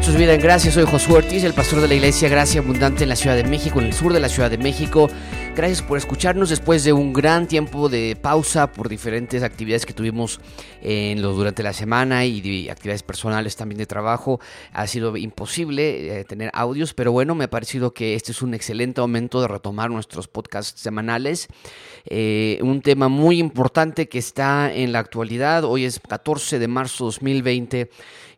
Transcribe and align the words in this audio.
Esto 0.00 0.12
es 0.12 0.16
Vida 0.16 0.58
soy 0.58 0.84
Josué 0.86 1.18
Ortiz, 1.18 1.44
el 1.44 1.52
pastor 1.52 1.82
de 1.82 1.88
la 1.88 1.94
Iglesia 1.94 2.30
Gracia 2.30 2.62
Abundante 2.62 3.02
en 3.02 3.10
la 3.10 3.16
Ciudad 3.16 3.36
de 3.36 3.44
México, 3.44 3.80
en 3.80 3.84
el 3.84 3.92
sur 3.92 4.14
de 4.14 4.18
la 4.18 4.30
Ciudad 4.30 4.50
de 4.50 4.56
México. 4.56 5.10
Gracias 5.54 5.82
por 5.82 5.98
escucharnos 5.98 6.48
después 6.48 6.84
de 6.84 6.94
un 6.94 7.12
gran 7.12 7.46
tiempo 7.46 7.90
de 7.90 8.16
pausa 8.16 8.72
por 8.72 8.88
diferentes 8.88 9.42
actividades 9.42 9.84
que 9.84 9.92
tuvimos 9.92 10.40
en 10.80 11.20
los, 11.20 11.36
durante 11.36 11.62
la 11.62 11.74
semana 11.74 12.24
y 12.24 12.70
actividades 12.70 13.02
personales 13.02 13.56
también 13.56 13.76
de 13.76 13.84
trabajo. 13.84 14.40
Ha 14.72 14.86
sido 14.86 15.18
imposible 15.18 16.20
eh, 16.20 16.24
tener 16.24 16.50
audios, 16.54 16.94
pero 16.94 17.12
bueno, 17.12 17.34
me 17.34 17.44
ha 17.44 17.50
parecido 17.50 17.92
que 17.92 18.14
este 18.14 18.32
es 18.32 18.40
un 18.40 18.54
excelente 18.54 19.02
momento 19.02 19.42
de 19.42 19.48
retomar 19.48 19.90
nuestros 19.90 20.28
podcasts 20.28 20.80
semanales. 20.80 21.48
Eh, 22.06 22.58
un 22.62 22.80
tema 22.80 23.08
muy 23.08 23.38
importante 23.38 24.08
que 24.08 24.18
está 24.18 24.72
en 24.72 24.92
la 24.92 25.00
actualidad. 25.00 25.64
Hoy 25.64 25.84
es 25.84 26.00
14 26.00 26.58
de 26.58 26.68
marzo 26.68 27.04
2020 27.04 27.90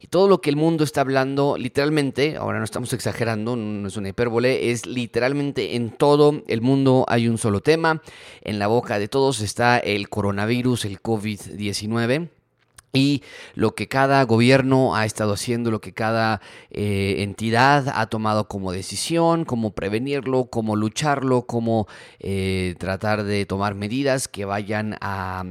y 0.02 0.08
todo 0.08 0.26
lo 0.26 0.40
que 0.40 0.50
el 0.50 0.56
mundo 0.56 0.82
está 0.82 1.02
hablando, 1.02 1.56
literalmente, 1.56 2.36
ahora 2.36 2.58
no 2.58 2.64
estamos 2.64 2.92
exagerando, 2.92 3.54
no 3.54 3.86
es 3.86 3.96
una 3.96 4.08
hipérbole, 4.08 4.72
es 4.72 4.84
literalmente 4.84 5.76
en 5.76 5.92
todo 5.92 6.42
el 6.48 6.60
mundo 6.60 7.04
hay 7.06 7.28
un 7.28 7.38
solo 7.38 7.60
tema. 7.60 8.02
En 8.40 8.58
la 8.58 8.66
boca 8.66 8.98
de 8.98 9.06
todos 9.06 9.40
está 9.40 9.78
el 9.78 10.08
coronavirus, 10.08 10.86
el 10.86 11.00
COVID-19 11.00 12.30
y 12.92 13.22
lo 13.54 13.74
que 13.76 13.86
cada 13.86 14.22
gobierno 14.24 14.96
ha 14.96 15.06
estado 15.06 15.34
haciendo, 15.34 15.70
lo 15.70 15.80
que 15.80 15.92
cada 15.92 16.40
eh, 16.70 17.16
entidad 17.18 17.88
ha 17.94 18.06
tomado 18.06 18.48
como 18.48 18.72
decisión, 18.72 19.44
cómo 19.44 19.70
prevenirlo, 19.70 20.46
cómo 20.46 20.74
lucharlo, 20.74 21.42
cómo 21.42 21.86
eh, 22.18 22.74
tratar 22.78 23.22
de 23.22 23.46
tomar 23.46 23.76
medidas 23.76 24.26
que 24.26 24.44
vayan 24.44 24.96
a 25.00 25.44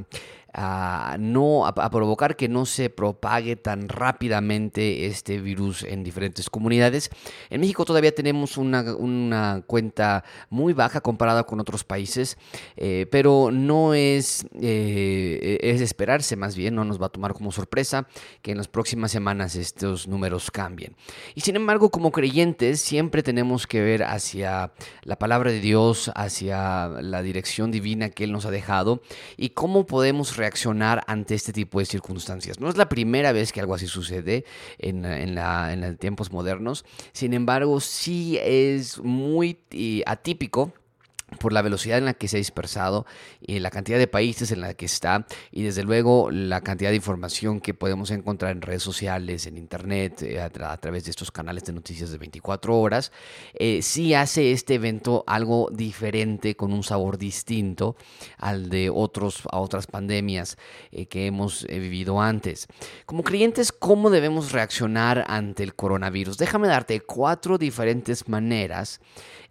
a, 0.53 1.17
no, 1.19 1.65
a, 1.65 1.89
provocar 1.89 2.35
que 2.35 2.49
no 2.49 2.65
se 2.65 2.89
propague 2.89 3.55
tan 3.55 3.89
rápidamente 3.89 5.05
este 5.05 5.39
virus 5.39 5.83
en 5.83 6.03
diferentes 6.03 6.49
comunidades. 6.49 7.09
En 7.49 7.61
México 7.61 7.85
todavía 7.85 8.13
tenemos 8.13 8.57
una, 8.57 8.95
una 8.95 9.63
cuenta 9.67 10.23
muy 10.49 10.73
baja 10.73 11.01
comparada 11.01 11.43
con 11.43 11.59
otros 11.59 11.83
países, 11.83 12.37
eh, 12.75 13.07
pero 13.11 13.49
no 13.51 13.93
es, 13.93 14.45
eh, 14.59 15.57
es 15.61 15.81
esperarse 15.81 16.35
más 16.35 16.55
bien, 16.55 16.75
no 16.75 16.83
nos 16.85 17.01
va 17.01 17.07
a 17.07 17.09
tomar 17.09 17.33
como 17.33 17.51
sorpresa 17.51 18.07
que 18.41 18.51
en 18.51 18.57
las 18.57 18.67
próximas 18.67 19.11
semanas 19.11 19.55
estos 19.55 20.07
números 20.07 20.51
cambien. 20.51 20.95
Y 21.35 21.41
sin 21.41 21.55
embargo, 21.55 21.89
como 21.89 22.11
creyentes, 22.11 22.81
siempre 22.81 23.23
tenemos 23.23 23.67
que 23.67 23.81
ver 23.81 24.03
hacia 24.03 24.71
la 25.03 25.17
palabra 25.17 25.51
de 25.51 25.59
Dios, 25.59 26.11
hacia 26.15 26.87
la 27.01 27.21
dirección 27.21 27.71
divina 27.71 28.09
que 28.09 28.23
Él 28.23 28.31
nos 28.31 28.45
ha 28.45 28.51
dejado 28.51 29.01
y 29.37 29.49
cómo 29.49 29.85
podemos 29.85 30.35
reaccionar 30.41 31.03
ante 31.07 31.35
este 31.35 31.53
tipo 31.53 31.79
de 31.79 31.85
circunstancias. 31.85 32.59
No 32.59 32.67
es 32.67 32.77
la 32.77 32.89
primera 32.89 33.31
vez 33.31 33.51
que 33.51 33.59
algo 33.59 33.75
así 33.75 33.87
sucede 33.87 34.43
en, 34.79 35.05
en, 35.05 35.35
la, 35.35 35.71
en 35.71 35.97
tiempos 35.97 36.31
modernos, 36.31 36.83
sin 37.13 37.33
embargo 37.33 37.79
sí 37.79 38.37
es 38.41 38.97
muy 38.99 39.59
atípico 40.05 40.73
por 41.41 41.53
la 41.53 41.61
velocidad 41.61 41.97
en 41.97 42.05
la 42.05 42.13
que 42.13 42.27
se 42.27 42.37
ha 42.37 42.39
dispersado 42.39 43.05
y 43.41 43.59
la 43.59 43.71
cantidad 43.71 43.97
de 43.97 44.07
países 44.07 44.51
en 44.51 44.61
la 44.61 44.73
que 44.75 44.85
está 44.85 45.25
y 45.51 45.63
desde 45.63 45.83
luego 45.83 46.29
la 46.31 46.61
cantidad 46.61 46.91
de 46.91 46.95
información 46.95 47.59
que 47.59 47.73
podemos 47.73 48.11
encontrar 48.11 48.51
en 48.51 48.61
redes 48.61 48.83
sociales, 48.83 49.47
en 49.47 49.57
internet, 49.57 50.21
eh, 50.21 50.39
a, 50.39 50.49
través 50.49 51.05
de 51.05 51.11
estos 51.11 51.31
canales 51.31 51.63
de 51.65 51.73
noticias 51.73 52.11
de 52.11 52.17
24 52.17 52.79
horas, 52.79 53.11
eh, 53.53 53.81
sí 53.81 54.13
hace 54.13 54.51
este 54.51 54.75
evento 54.75 55.23
algo 55.27 55.69
diferente, 55.71 56.55
con 56.55 56.73
un 56.73 56.83
sabor 56.83 57.17
distinto 57.17 57.95
al 58.37 58.69
de 58.69 58.89
otros, 58.89 59.43
a 59.51 59.59
otras 59.59 59.87
pandemias 59.87 60.57
eh, 60.91 61.07
que 61.07 61.25
hemos 61.25 61.65
vivido 61.65 62.21
antes. 62.21 62.67
Como 63.05 63.23
creyentes, 63.23 63.71
¿cómo 63.71 64.09
debemos 64.09 64.51
reaccionar 64.51 65.25
ante 65.27 65.63
el 65.63 65.73
coronavirus? 65.75 66.37
Déjame 66.37 66.67
darte 66.67 67.01
cuatro 67.01 67.57
diferentes 67.57 68.29
maneras 68.29 69.01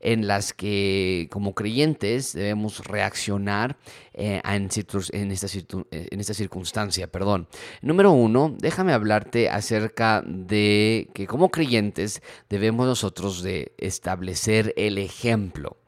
en 0.00 0.26
las 0.26 0.52
que 0.54 1.28
como 1.30 1.54
creyentes 1.54 1.79
debemos 1.86 2.84
reaccionar 2.86 3.76
eh, 4.12 4.40
en, 4.44 4.68
en, 5.12 5.30
esta, 5.30 6.34
circunstancia. 6.34 7.06
Perdón. 7.06 7.48
Número 7.82 8.12
uno, 8.12 8.54
déjame 8.58 8.92
hablarte 8.92 9.48
acerca 9.48 10.22
de 10.26 11.08
que 11.14 11.26
como 11.26 11.50
creyentes 11.50 12.22
debemos 12.48 12.86
nosotros 12.86 13.42
de 13.42 13.72
establecer 13.78 14.74
el 14.76 14.98
ejemplo. 14.98 15.78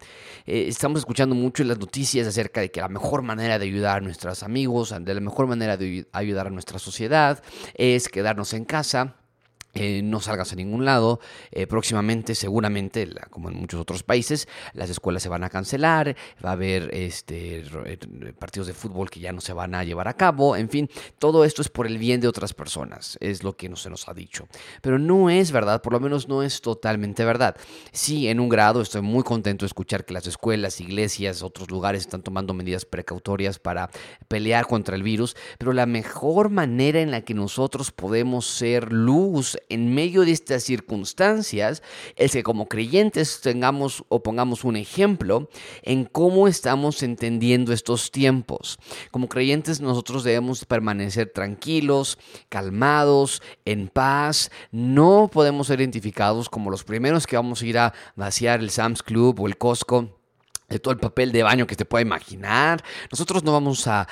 Eh, 0.47 0.66
estamos 0.69 1.00
escuchando 1.00 1.34
mucho 1.34 1.62
las 1.64 1.78
noticias 1.78 2.26
acerca 2.26 2.60
de 2.60 2.70
que 2.70 2.80
la 2.80 2.88
mejor 2.88 3.22
manera 3.22 3.59
de 3.59 3.64
ayudar 3.66 3.98
a 3.98 4.00
nuestros 4.00 4.42
amigos, 4.42 4.94
de 4.98 5.14
la 5.14 5.20
mejor 5.20 5.47
manera 5.47 5.76
de 5.76 6.06
ayudar 6.12 6.48
a 6.48 6.50
nuestra 6.50 6.78
sociedad 6.78 7.42
es 7.74 8.09
quedarnos 8.09 8.53
en 8.54 8.64
casa 8.64 9.16
eh, 9.75 10.03
no 10.03 10.21
salgas 10.21 10.53
a 10.53 10.56
ningún 10.56 10.84
lado. 10.84 11.21
Eh, 11.50 11.66
próximamente, 11.66 12.34
seguramente, 12.34 13.09
como 13.31 13.49
en 13.49 13.56
muchos 13.56 13.81
otros 13.81 14.03
países, 14.03 14.49
las 14.75 14.91
escuelas 14.91 15.22
se 15.22 15.28
van 15.28 15.44
a 15.44 15.50
cancelar, 15.50 16.16
va 16.44 16.50
a 16.50 16.53
haber 16.53 16.94
este, 16.94 17.65
eh, 17.87 17.99
partidos 18.38 18.66
de 18.66 18.75
fútbol 18.75 19.09
que 19.09 19.21
ya 19.21 19.33
no 19.33 19.41
se 19.41 19.53
van 19.53 19.75
a 19.75 19.84
llevar 19.84 20.09
a 20.09 20.15
cabo. 20.15 20.56
En 20.56 20.69
fin, 20.69 20.91
todo 21.19 21.44
esto 21.44 21.62
es 21.62 21.69
por 21.69 21.87
el 21.87 21.99
bien 21.99 22.21
de 22.21 22.28
otras 22.28 22.53
personas, 22.53 23.16
es 23.21 23.43
lo 23.43 23.56
que 23.56 23.69
no 23.69 23.77
se 23.77 23.88
nos 23.88 24.09
ha 24.09 24.15
dicho. 24.15 24.47
Pero 24.83 24.99
no 24.99 25.31
es 25.31 25.53
verdad, 25.53 25.81
por 25.81 25.94
lo 25.94 26.00
menos 26.00 26.28
no 26.28 26.43
es 26.43 26.60
totalmente 26.60 27.25
verdad. 27.25 27.56
Sí, 27.93 28.28
en 28.28 28.41
un 28.41 28.49
grado 28.49 28.83
estoy 28.83 29.00
muy 29.00 29.22
contento 29.22 29.65
de 29.65 29.69
escuchar 29.69 30.04
que 30.04 30.12
las 30.12 30.27
escuelas, 30.27 30.81
iglesias, 30.81 31.43
otros 31.43 31.71
lugares 31.71 32.03
están 32.03 32.22
tomando 32.22 32.53
medidas 32.53 32.84
precautorias 32.84 33.59
para 33.59 33.91
pelear 34.28 34.66
contra 34.66 34.97
el 34.97 35.03
virus, 35.03 35.37
pero 35.59 35.72
la 35.72 35.87
mejor 35.87 36.50
manera 36.50 37.00
en 37.00 37.10
la 37.10 37.22
que 37.22 37.34
nosotros 37.34 37.91
podemos 37.91 38.47
ser 38.47 38.93
luz 38.93 39.56
en 39.68 39.94
medio 39.94 40.22
de 40.22 40.32
estas 40.32 40.62
circunstancias 40.62 41.82
es 42.16 42.32
que 42.32 42.42
como 42.42 42.68
creyentes 42.68 43.40
tengamos 43.40 44.04
o 44.08 44.22
pongamos 44.22 44.64
un 44.64 44.76
ejemplo 44.76 45.48
en 45.82 46.04
cómo 46.04 46.48
estamos 46.48 47.02
entendiendo 47.02 47.72
estos 47.72 48.10
tiempos. 48.10 48.78
Como 49.10 49.28
creyentes 49.28 49.80
nosotros 49.80 50.24
debemos 50.24 50.64
permanecer 50.64 51.30
tranquilos, 51.32 52.18
calmados, 52.48 53.42
en 53.64 53.88
paz. 53.88 54.50
No 54.70 55.30
podemos 55.32 55.66
ser 55.66 55.80
identificados 55.80 56.48
como 56.48 56.70
los 56.70 56.84
primeros 56.84 57.26
que 57.26 57.36
vamos 57.36 57.62
a 57.62 57.66
ir 57.66 57.78
a 57.78 57.94
vaciar 58.16 58.60
el 58.60 58.70
Sam's 58.70 59.02
Club 59.02 59.40
o 59.40 59.46
el 59.46 59.58
Costco 59.58 60.22
de 60.72 60.78
todo 60.78 60.93
el 60.93 61.00
papel 61.00 61.33
de 61.33 61.43
baño 61.43 61.66
que 61.66 61.77
te 61.77 61.84
pueda 61.84 62.03
imaginar. 62.03 62.83
Nosotros 63.10 63.44
no 63.44 63.53
vamos 63.53 63.87
a, 63.87 64.09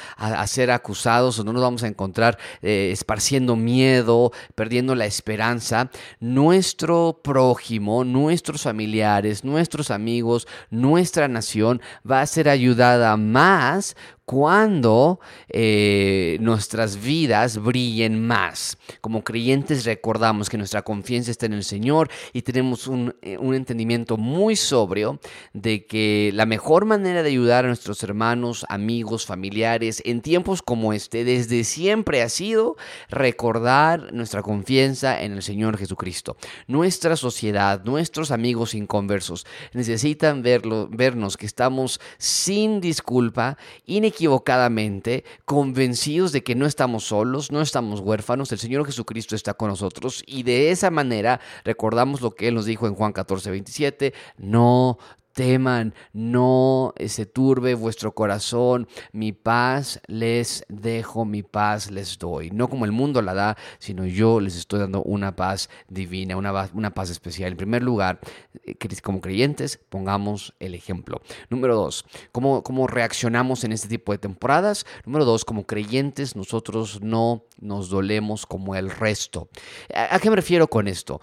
ser 0.46 0.70
acusados 0.70 1.38
o 1.38 1.44
no 1.44 1.52
nos 1.52 1.62
vamos 1.62 1.82
a 1.82 1.88
encontrar 1.88 2.38
eh, 2.62 2.90
esparciendo 2.92 3.56
miedo, 3.56 4.32
perdiendo 4.54 4.94
la 4.94 5.06
esperanza. 5.06 5.90
Nuestro 6.18 7.20
prójimo, 7.22 8.04
nuestros 8.04 8.62
familiares, 8.62 9.44
nuestros 9.44 9.90
amigos, 9.90 10.46
nuestra 10.70 11.28
nación 11.28 11.80
va 12.08 12.20
a 12.20 12.26
ser 12.26 12.48
ayudada 12.48 13.16
más 13.16 13.96
cuando 14.30 15.18
eh, 15.48 16.38
nuestras 16.40 17.02
vidas 17.02 17.60
brillen 17.60 18.24
más. 18.28 18.78
Como 19.00 19.24
creyentes 19.24 19.84
recordamos 19.84 20.48
que 20.48 20.56
nuestra 20.56 20.82
confianza 20.82 21.32
está 21.32 21.46
en 21.46 21.54
el 21.54 21.64
Señor 21.64 22.08
y 22.32 22.42
tenemos 22.42 22.86
un, 22.86 23.16
eh, 23.22 23.38
un, 23.38 23.56
entendimiento 23.56 24.18
muy 24.18 24.54
sobrio 24.54 25.18
de 25.52 25.84
que 25.84 26.30
la 26.32 26.46
mejor 26.46 26.84
manera 26.84 27.24
de 27.24 27.28
ayudar 27.30 27.64
a 27.64 27.68
nuestros 27.68 28.04
hermanos, 28.04 28.64
amigos, 28.68 29.26
familiares 29.26 30.00
en 30.04 30.20
tiempos 30.20 30.62
como 30.62 30.92
este 30.92 31.24
desde 31.24 31.64
siempre 31.64 32.22
ha 32.22 32.28
sido 32.28 32.76
recordar 33.08 34.12
nuestra 34.12 34.42
confianza 34.42 35.20
en 35.22 35.32
el 35.32 35.42
Señor 35.42 35.76
Jesucristo. 35.76 36.36
Nuestra 36.68 37.16
sociedad, 37.16 37.82
nuestros 37.82 38.30
amigos 38.30 38.74
inconversos 38.74 39.44
necesitan 39.72 40.42
verlo, 40.42 40.86
vernos 40.88 41.36
que 41.36 41.46
estamos 41.46 42.00
sin 42.16 42.80
disculpa, 42.80 43.58
inequívocamente 43.86 44.19
equivocadamente, 44.20 45.24
convencidos 45.46 46.30
de 46.32 46.42
que 46.42 46.54
no 46.54 46.66
estamos 46.66 47.04
solos, 47.04 47.50
no 47.50 47.62
estamos 47.62 48.00
huérfanos, 48.00 48.52
el 48.52 48.58
Señor 48.58 48.84
Jesucristo 48.84 49.34
está 49.34 49.54
con 49.54 49.70
nosotros 49.70 50.22
y 50.26 50.42
de 50.42 50.70
esa 50.70 50.90
manera 50.90 51.40
recordamos 51.64 52.20
lo 52.20 52.32
que 52.32 52.48
Él 52.48 52.54
nos 52.54 52.66
dijo 52.66 52.86
en 52.86 52.94
Juan 52.94 53.14
14, 53.14 53.50
27, 53.50 54.12
no 54.36 54.98
teman, 55.40 55.94
no 56.12 56.92
se 57.06 57.24
turbe 57.24 57.72
vuestro 57.72 58.12
corazón, 58.14 58.86
mi 59.12 59.32
paz 59.32 59.98
les 60.06 60.66
dejo, 60.68 61.24
mi 61.24 61.42
paz 61.42 61.90
les 61.90 62.18
doy. 62.18 62.50
No 62.50 62.68
como 62.68 62.84
el 62.84 62.92
mundo 62.92 63.22
la 63.22 63.32
da, 63.32 63.56
sino 63.78 64.04
yo 64.04 64.38
les 64.38 64.54
estoy 64.54 64.80
dando 64.80 65.02
una 65.02 65.34
paz 65.34 65.70
divina, 65.88 66.36
una, 66.36 66.68
una 66.74 66.92
paz 66.92 67.08
especial. 67.08 67.52
En 67.52 67.56
primer 67.56 67.82
lugar, 67.82 68.20
eh, 68.64 68.76
como 69.02 69.22
creyentes, 69.22 69.80
pongamos 69.88 70.52
el 70.60 70.74
ejemplo. 70.74 71.22
Número 71.48 71.74
dos, 71.74 72.04
¿cómo, 72.32 72.62
cómo 72.62 72.86
reaccionamos 72.86 73.64
en 73.64 73.72
este 73.72 73.88
tipo 73.88 74.12
de 74.12 74.18
temporadas? 74.18 74.84
Número 75.06 75.24
dos, 75.24 75.46
como 75.46 75.64
creyentes, 75.64 76.36
nosotros 76.36 77.00
no 77.00 77.44
nos 77.60 77.88
dolemos 77.88 78.44
como 78.44 78.74
el 78.74 78.90
resto. 78.90 79.48
¿A, 79.94 80.18
qué 80.18 80.28
me 80.28 80.36
refiero 80.36 80.68
con 80.68 80.86
esto? 80.86 81.18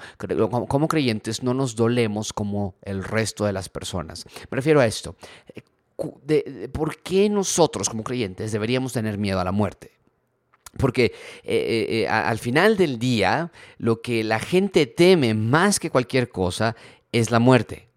Como 0.68 0.88
creyentes, 0.88 1.44
no 1.44 1.54
nos 1.54 1.76
dolemos 1.76 2.34
como 2.34 2.74
el 2.82 3.04
resto 3.04 3.46
de 3.46 3.54
las 3.54 3.70
personas. 3.70 4.07
Me 4.50 4.56
refiero 4.56 4.80
a 4.80 4.86
esto. 4.86 5.16
¿Por 6.72 6.98
qué 7.02 7.30
nosotros 7.30 7.90
como 7.90 8.04
creyentes 8.04 8.52
deberíamos 8.52 8.94
tener 8.94 9.18
miedo 9.18 9.40
a 9.40 9.44
la 9.44 9.52
muerte? 9.52 9.92
Porque 10.78 11.14
al 12.10 12.38
final 12.40 12.78
del 12.78 13.00
día, 13.00 13.52
lo 13.78 14.02
que 14.02 14.24
la 14.24 14.40
gente 14.40 14.86
teme 14.86 15.34
más 15.34 15.80
que 15.80 15.90
cualquier 15.90 16.30
cosa 16.30 16.76
es 17.12 17.32
la 17.32 17.40
muerte. 17.40 17.88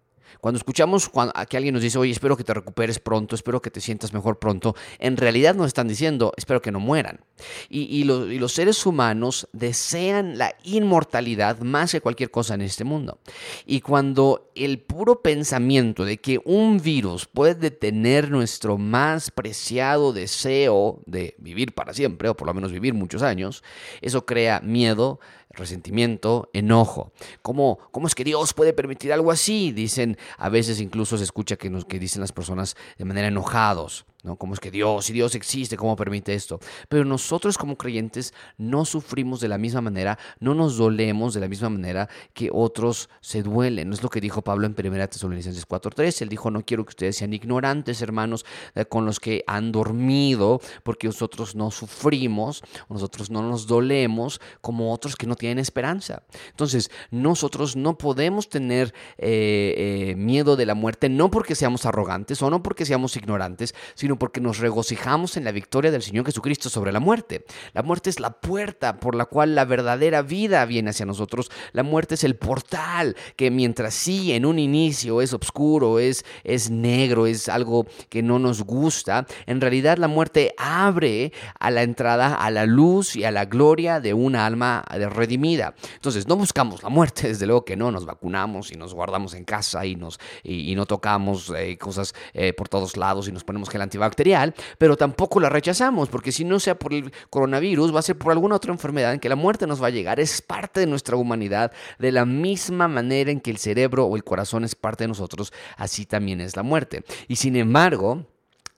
Cuando 0.41 0.59
escuchamos 0.59 1.11
que 1.49 1.57
alguien 1.57 1.75
nos 1.75 1.83
dice, 1.83 1.99
oye, 1.99 2.13
espero 2.13 2.37
que 2.37 2.45
te 2.45 2.55
recuperes 2.55 2.99
pronto, 2.99 3.35
espero 3.35 3.61
que 3.61 3.71
te 3.71 3.81
sientas 3.81 4.13
mejor 4.13 4.39
pronto, 4.39 4.75
en 4.99 5.17
realidad 5.17 5.55
nos 5.55 5.67
están 5.67 5.89
diciendo, 5.89 6.33
espero 6.37 6.63
que 6.63 6.73
no 6.73 6.81
mueran. 6.81 7.21
Y, 7.69 8.05
los 8.05 8.53
seres 8.53 8.85
humanos 8.87 9.49
desean 9.53 10.39
la 10.39 10.55
inmortalidad 10.65 11.61
más 11.61 11.93
que 11.93 12.01
cualquier 12.01 12.31
cosa 12.31 12.55
en 12.55 12.63
este 12.63 12.85
mundo. 12.85 13.19
Y 13.67 13.81
cuando 13.81 14.51
el 14.55 14.79
puro 14.81 15.21
pensamiento 15.23 16.05
de 16.05 16.19
que 16.19 16.41
un 16.45 16.81
virus 16.81 17.27
puede 17.27 17.55
detener 17.55 18.31
nuestro 18.31 18.79
más 18.79 19.31
preciado 19.31 20.13
deseo 20.13 21.01
de 21.07 21.35
vivir 21.39 21.75
para 21.75 21.93
siempre, 21.93 22.29
o 22.29 22.37
por 22.37 22.47
lo 22.47 22.55
menos 22.55 22.73
vivir 22.73 22.95
muchos 22.95 23.23
años, 23.23 23.63
eso 24.01 24.25
crea 24.25 24.61
miedo, 24.61 25.21
resentimiento, 25.50 26.49
enojo. 26.52 27.12
¿Cómo, 27.43 27.79
¿Cómo 27.91 28.06
es 28.06 28.14
que 28.14 28.25
Dios 28.25 28.55
puede 28.55 28.73
permitir 28.73 29.12
algo 29.12 29.31
así? 29.31 29.73
Dicen, 29.73 30.17
a 30.38 30.49
veces 30.49 30.81
incluso 30.81 31.19
se 31.19 31.25
escucha 31.25 31.56
que, 31.56 31.70
nos, 31.70 31.85
que 31.85 31.99
dicen 31.99 32.20
las 32.20 32.32
personas 32.32 32.76
de 32.99 33.05
manera 33.05 33.29
enojados. 33.29 34.06
¿No? 34.23 34.37
¿Cómo 34.37 34.55
es 34.55 34.61
que 34.61 34.71
Dios, 34.71 35.07
si 35.07 35.13
Dios 35.13 35.35
existe, 35.35 35.77
cómo 35.77 35.97
permite 35.97 36.35
esto? 36.35 36.61
Pero 36.89 37.05
nosotros 37.05 37.59
como 37.59 37.77
creyentes 37.77 38.35
no 38.59 38.85
sufrimos 38.85 39.41
de 39.41 39.49
la 39.49 39.59
misma 39.59 39.81
manera, 39.81 40.19
no 40.39 40.55
nos 40.55 40.77
dolemos 40.77 41.35
de 41.35 41.41
la 41.41 41.49
misma 41.49 41.71
manera 41.71 42.09
que 42.33 42.51
otros 42.53 43.09
se 43.21 43.43
duelen. 43.43 43.89
No 43.89 43.95
es 43.95 44.03
lo 44.03 44.09
que 44.09 44.21
dijo 44.21 44.43
Pablo 44.43 44.67
en 44.67 44.75
1 44.79 45.09
Tesalonicenses 45.09 45.67
4.3. 45.67 46.23
Él 46.23 46.29
dijo, 46.29 46.51
no 46.51 46.65
quiero 46.65 46.85
que 46.85 46.91
ustedes 46.91 47.17
sean 47.17 47.33
ignorantes, 47.33 48.03
hermanos, 48.03 48.45
eh, 48.75 48.85
con 48.85 49.07
los 49.07 49.21
que 49.21 49.45
han 49.47 49.73
dormido, 49.73 50.61
porque 50.83 51.07
nosotros 51.07 51.55
no 51.55 51.71
sufrimos, 51.71 52.63
nosotros 52.89 53.31
no 53.31 53.43
nos 53.43 53.67
dolemos 53.67 54.41
como 54.61 54.93
otros 54.93 55.17
que 55.17 55.27
no 55.27 55.37
tienen 55.37 55.59
esperanza. 55.59 56.23
Entonces, 56.51 56.91
nosotros 57.11 57.77
no 57.77 57.99
podemos 57.99 58.49
tener 58.49 58.95
eh, 59.19 59.75
eh, 60.11 60.15
miedo 60.17 60.57
de 60.57 60.67
la 60.67 60.75
muerte, 60.75 61.09
no 61.09 61.31
porque 61.31 61.55
seamos 61.55 61.87
arrogantes 61.87 62.43
o 62.43 62.51
no 62.51 62.63
porque 62.63 62.85
seamos 62.85 63.17
ignorantes, 63.17 63.75
sino 63.95 64.10
porque 64.19 64.41
nos 64.41 64.59
regocijamos 64.59 65.37
en 65.37 65.45
la 65.45 65.53
victoria 65.53 65.91
del 65.91 66.03
Señor 66.03 66.27
Jesucristo 66.27 66.69
sobre 66.69 66.93
la 66.93 67.01
muerte. 67.01 67.45
La 67.73 67.83
muerte 67.83 68.11
es 68.11 68.21
la 68.21 68.31
puerta 68.31 69.01
por 69.01 69.15
la 69.15 69.27
cual 69.27 69.55
la 69.55 69.65
verdadera 69.65 70.23
vida 70.23 70.65
viene 70.65 70.91
hacia 70.91 71.07
nosotros. 71.07 71.51
La 71.73 71.83
muerte 71.83 72.15
es 72.15 72.25
el 72.25 72.37
portal 72.37 73.17
que 73.37 73.51
mientras 73.51 73.95
sí 73.95 74.33
en 74.33 74.47
un 74.47 74.59
inicio 74.59 75.21
es 75.23 75.33
oscuro, 75.33 75.99
es, 75.99 76.25
es 76.45 76.71
negro, 76.71 77.27
es 77.27 77.49
algo 77.49 77.87
que 78.09 78.23
no 78.23 78.39
nos 78.39 78.62
gusta, 78.62 79.27
en 79.47 79.61
realidad 79.61 79.99
la 79.99 80.09
muerte 80.09 80.55
abre 80.59 81.33
a 81.59 81.71
la 81.71 81.83
entrada 81.83 82.35
a 82.35 82.51
la 82.51 82.67
luz 82.67 83.17
y 83.17 83.25
a 83.25 83.31
la 83.31 83.45
gloria 83.45 84.01
de 84.01 84.15
una 84.15 84.47
alma 84.47 84.85
redimida. 84.89 85.75
Entonces, 85.95 86.27
no 86.27 86.37
buscamos 86.37 86.83
la 86.83 86.89
muerte, 86.89 87.29
desde 87.29 87.47
luego 87.47 87.65
que 87.65 87.77
no, 87.77 87.91
nos 87.91 88.07
vacunamos 88.07 88.73
y 88.73 88.77
nos 88.77 88.95
guardamos 88.95 89.35
en 89.35 89.45
casa 89.45 89.85
y, 89.87 89.97
nos, 89.97 90.19
y, 90.43 90.75
no 90.75 90.87
tocamos 90.87 91.53
eh, 91.57 91.77
cosas 91.79 92.15
eh, 92.33 92.53
por 92.53 92.69
todos 92.69 92.97
lados 92.97 93.29
y 93.29 93.33
nos 93.33 93.45
ponemos 93.45 93.69
gel 93.69 93.81
antibacterial 94.05 94.11
bacterial, 94.11 94.55
pero 94.76 94.97
tampoco 94.97 95.41
la 95.41 95.49
rechazamos, 95.49 96.08
porque 96.08 96.32
si 96.32 96.44
no 96.44 96.58
sea 96.58 96.79
por 96.79 96.93
el 96.93 97.12
coronavirus, 97.31 97.94
va 97.94 98.00
a 98.00 98.02
ser 98.02 98.19
por 98.19 98.32
alguna 98.32 98.56
otra 98.56 98.73
enfermedad 98.73 99.12
en 99.12 99.20
que 99.20 99.29
la 99.29 99.37
muerte 99.37 99.67
nos 99.67 99.82
va 99.82 99.87
a 99.87 99.91
llegar. 99.91 100.19
Es 100.19 100.43
parte 100.43 100.81
de 100.81 100.87
nuestra 100.87 101.17
humanidad, 101.17 101.73
de 101.99 102.11
la 102.11 102.25
misma 102.25 102.88
manera 102.88 103.31
en 103.31 103.41
que 103.41 103.50
el 103.50 103.58
cerebro 103.58 104.06
o 104.06 104.17
el 104.17 104.25
corazón 104.25 104.64
es 104.64 104.75
parte 104.75 105.05
de 105.05 105.08
nosotros, 105.08 105.52
así 105.76 106.06
también 106.06 106.41
es 106.41 106.56
la 106.56 106.62
muerte. 106.62 107.05
Y 107.29 107.37
sin 107.37 107.56
embargo, 107.56 108.26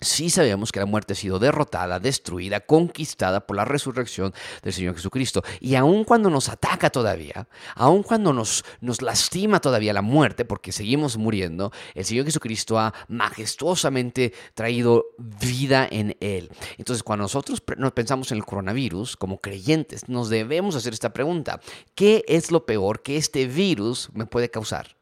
sí 0.03 0.31
sabemos 0.31 0.73
que 0.73 0.81
la 0.81 0.87
muerte 0.87 1.13
ha 1.13 1.17
sido 1.17 1.39
derrotada, 1.39 1.99
destruida, 1.99 2.61
conquistada 2.61 3.47
por 3.47 3.57
la 3.57 3.65
resurrección 3.65 4.33
del 4.63 4.73
Señor 4.73 4.95
Jesucristo. 4.95 5.43
Y 5.61 5.75
aun 5.75 6.05
cuando 6.05 6.31
nos 6.31 6.49
ataca 6.49 6.91
todavía, 6.91 7.49
aun 7.75 8.03
cuando 8.03 8.33
nos, 8.33 8.65
nos 8.81 9.03
lastima 9.03 9.61
todavía 9.61 9.93
la 9.93 10.03
muerte, 10.03 10.45
porque 10.45 10.73
seguimos 10.73 11.17
muriendo, 11.17 11.73
el 11.95 12.05
Señor 12.05 12.25
Jesucristo 12.25 12.79
ha 12.79 12.93
majestuosamente 13.09 14.33
traído 14.55 15.07
vida 15.19 15.87
en 15.91 16.17
Él. 16.21 16.51
Entonces, 16.79 17.03
cuando 17.03 17.23
nosotros 17.23 17.63
nos 17.77 17.93
pensamos 17.93 18.31
en 18.33 18.39
el 18.39 18.45
coronavirus, 18.45 19.17
como 19.17 19.41
creyentes, 19.41 20.09
nos 20.09 20.29
debemos 20.29 20.77
hacer 20.77 20.93
esta 20.93 21.13
pregunta. 21.13 21.61
¿Qué 21.95 22.25
es 22.29 22.51
lo 22.51 22.67
peor 22.67 23.03
que 23.03 23.17
este 23.17 23.47
virus 23.47 24.11
me 24.13 24.27
puede 24.27 24.51
causar? 24.51 24.97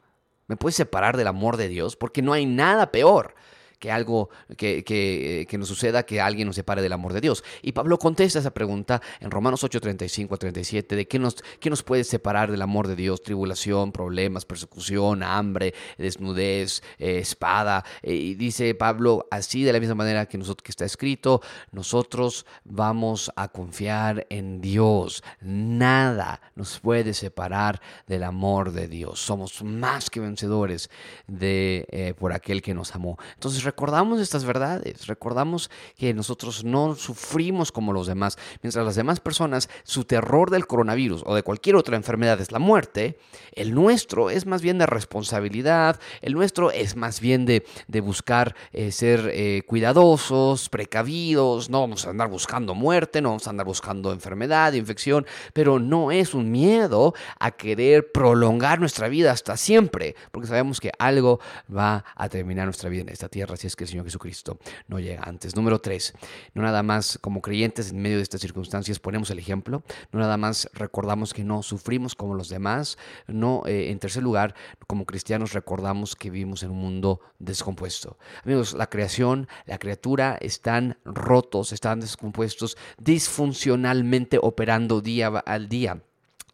¿Me 0.46 0.56
puede 0.56 0.72
separar 0.72 1.16
del 1.16 1.28
amor 1.28 1.56
de 1.56 1.68
Dios? 1.68 1.96
Porque 1.96 2.22
no 2.22 2.32
hay 2.32 2.44
nada 2.44 2.90
peor 2.90 3.34
que 3.80 3.90
algo 3.90 4.28
que, 4.56 4.84
que, 4.84 5.46
que, 5.48 5.58
nos 5.58 5.66
suceda, 5.66 6.04
que 6.04 6.20
alguien 6.20 6.46
nos 6.46 6.56
separe 6.56 6.82
del 6.82 6.92
amor 6.92 7.14
de 7.14 7.20
Dios. 7.20 7.42
Y 7.62 7.72
Pablo 7.72 7.98
contesta 7.98 8.38
esa 8.38 8.52
pregunta 8.52 9.00
en 9.20 9.30
Romanos 9.30 9.64
8, 9.64 9.80
35 9.80 10.34
a 10.34 10.38
37, 10.38 10.94
de 10.94 11.08
qué 11.08 11.18
nos, 11.18 11.36
qué 11.58 11.70
nos 11.70 11.82
puede 11.82 12.04
separar 12.04 12.50
del 12.50 12.62
amor 12.62 12.86
de 12.86 12.94
Dios, 12.94 13.22
tribulación, 13.22 13.90
problemas, 13.90 14.44
persecución, 14.44 15.22
hambre, 15.22 15.74
desnudez, 15.96 16.82
eh, 16.98 17.18
espada. 17.18 17.84
Eh, 18.02 18.14
y 18.14 18.34
dice 18.34 18.74
Pablo, 18.74 19.26
así 19.30 19.64
de 19.64 19.72
la 19.72 19.80
misma 19.80 19.94
manera 19.94 20.26
que 20.26 20.36
nosotros 20.36 20.62
que 20.62 20.72
está 20.72 20.84
escrito, 20.84 21.40
nosotros 21.72 22.44
vamos 22.64 23.32
a 23.34 23.48
confiar 23.48 24.26
en 24.28 24.60
Dios. 24.60 25.24
Nada 25.40 26.42
nos 26.54 26.78
puede 26.80 27.14
separar 27.14 27.80
del 28.06 28.24
amor 28.24 28.72
de 28.72 28.88
Dios. 28.88 29.20
Somos 29.20 29.62
más 29.64 30.10
que 30.10 30.20
vencedores 30.20 30.90
de, 31.26 31.86
eh, 31.90 32.14
por 32.18 32.34
aquel 32.34 32.60
que 32.60 32.74
nos 32.74 32.94
amó. 32.94 33.16
Entonces 33.34 33.64
recordamos 33.70 34.20
estas 34.20 34.44
verdades, 34.44 35.06
recordamos 35.06 35.70
que 35.96 36.12
nosotros 36.12 36.64
no 36.64 36.96
sufrimos 36.96 37.70
como 37.70 37.92
los 37.92 38.08
demás, 38.08 38.36
mientras 38.62 38.84
las 38.84 38.96
demás 38.96 39.20
personas, 39.20 39.68
su 39.84 40.04
terror 40.04 40.50
del 40.50 40.66
coronavirus 40.66 41.22
o 41.24 41.36
de 41.36 41.44
cualquier 41.44 41.76
otra 41.76 41.94
enfermedad 41.94 42.40
es 42.40 42.50
la 42.50 42.58
muerte, 42.58 43.16
el 43.52 43.72
nuestro 43.72 44.28
es 44.28 44.44
más 44.44 44.60
bien 44.60 44.78
de 44.78 44.86
responsabilidad, 44.86 46.00
el 46.20 46.32
nuestro 46.32 46.72
es 46.72 46.96
más 46.96 47.20
bien 47.20 47.46
de, 47.46 47.62
buscar 48.00 48.56
eh, 48.72 48.90
ser 48.90 49.30
eh, 49.32 49.62
cuidadosos, 49.66 50.68
precavidos, 50.68 51.70
no 51.70 51.80
vamos 51.80 52.06
a 52.06 52.10
andar 52.10 52.28
buscando 52.28 52.74
muerte, 52.74 53.20
no 53.20 53.28
vamos 53.28 53.46
a 53.46 53.50
andar 53.50 53.66
buscando 53.66 54.12
enfermedad, 54.12 54.72
infección, 54.72 55.26
pero 55.52 55.78
no 55.78 56.10
es 56.10 56.34
un 56.34 56.50
miedo 56.50 57.14
a 57.38 57.52
querer 57.52 58.10
prolongar 58.10 58.80
nuestra 58.80 59.08
vida 59.08 59.30
hasta 59.30 59.56
siempre, 59.56 60.16
porque 60.32 60.48
sabemos 60.48 60.80
que 60.80 60.90
algo 60.98 61.38
va 61.72 62.04
a 62.16 62.28
terminar 62.28 62.64
nuestra 62.64 62.90
vida 62.90 63.02
en 63.02 63.10
esta 63.10 63.28
tierra 63.28 63.59
si 63.60 63.66
es 63.66 63.76
que 63.76 63.84
el 63.84 63.90
Señor 63.90 64.06
Jesucristo 64.06 64.58
no 64.88 64.98
llega 64.98 65.22
antes. 65.22 65.54
Número 65.54 65.80
tres, 65.80 66.14
no 66.54 66.62
nada 66.62 66.82
más 66.82 67.18
como 67.20 67.42
creyentes 67.42 67.90
en 67.90 68.00
medio 68.00 68.16
de 68.16 68.22
estas 68.22 68.40
circunstancias 68.40 68.98
ponemos 68.98 69.30
el 69.30 69.38
ejemplo, 69.38 69.82
no 70.12 70.20
nada 70.20 70.38
más 70.38 70.70
recordamos 70.72 71.34
que 71.34 71.44
no 71.44 71.62
sufrimos 71.62 72.14
como 72.14 72.34
los 72.34 72.48
demás, 72.48 72.96
no, 73.26 73.62
eh, 73.66 73.90
en 73.90 73.98
tercer 73.98 74.22
lugar, 74.22 74.54
como 74.86 75.04
cristianos 75.04 75.52
recordamos 75.52 76.16
que 76.16 76.30
vivimos 76.30 76.62
en 76.62 76.70
un 76.70 76.78
mundo 76.78 77.20
descompuesto. 77.38 78.16
Amigos, 78.44 78.72
la 78.72 78.88
creación, 78.88 79.46
la 79.66 79.78
criatura 79.78 80.38
están 80.40 80.96
rotos, 81.04 81.72
están 81.72 82.00
descompuestos, 82.00 82.78
disfuncionalmente 82.98 84.38
operando 84.40 85.02
día 85.02 85.28
al 85.28 85.68
día. 85.68 86.02